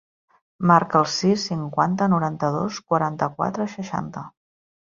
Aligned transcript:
Marca 0.71 1.01
el 1.03 1.05
sis, 1.15 1.43
cinquanta, 1.51 2.09
noranta-dos, 2.15 2.81
quaranta-quatre, 2.93 3.73
seixanta. 3.79 4.29